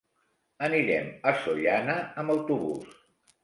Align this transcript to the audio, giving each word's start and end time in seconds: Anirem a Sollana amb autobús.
Anirem 0.67 1.11
a 1.31 1.35
Sollana 1.43 2.01
amb 2.25 2.37
autobús. 2.39 3.01